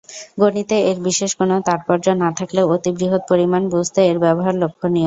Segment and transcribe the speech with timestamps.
[0.41, 4.99] গণিতে এর বিশেষ কোনো তাৎপর্য না থাকলেও অতি বৃহৎ পরিমাণ বুঝাতে এর ব্যবহার লক্ষ্যণীয়।